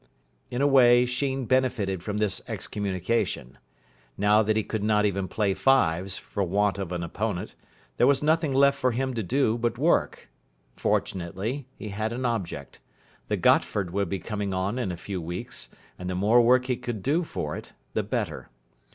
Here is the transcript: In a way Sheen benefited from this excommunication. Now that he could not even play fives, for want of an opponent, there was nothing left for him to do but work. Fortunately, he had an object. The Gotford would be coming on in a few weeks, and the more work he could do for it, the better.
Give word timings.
In 0.49 0.63
a 0.63 0.67
way 0.67 1.05
Sheen 1.05 1.45
benefited 1.45 2.01
from 2.01 2.17
this 2.17 2.41
excommunication. 2.47 3.59
Now 4.17 4.41
that 4.41 4.57
he 4.57 4.63
could 4.63 4.81
not 4.81 5.05
even 5.05 5.27
play 5.27 5.53
fives, 5.53 6.17
for 6.17 6.41
want 6.41 6.79
of 6.79 6.91
an 6.91 7.03
opponent, 7.03 7.53
there 7.97 8.07
was 8.07 8.23
nothing 8.23 8.51
left 8.51 8.79
for 8.79 8.93
him 8.93 9.13
to 9.13 9.21
do 9.21 9.59
but 9.59 9.77
work. 9.77 10.31
Fortunately, 10.75 11.67
he 11.75 11.89
had 11.89 12.13
an 12.13 12.25
object. 12.25 12.79
The 13.27 13.37
Gotford 13.37 13.91
would 13.91 14.09
be 14.09 14.17
coming 14.17 14.55
on 14.55 14.79
in 14.79 14.91
a 14.91 14.97
few 14.97 15.21
weeks, 15.21 15.69
and 15.99 16.09
the 16.09 16.15
more 16.15 16.41
work 16.41 16.65
he 16.65 16.77
could 16.77 17.03
do 17.03 17.21
for 17.23 17.55
it, 17.55 17.73
the 17.93 18.01
better. 18.01 18.49